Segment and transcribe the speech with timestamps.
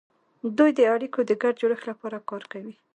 [0.57, 2.73] دوی د اړیکو د ګډ جوړښت لپاره کار کوي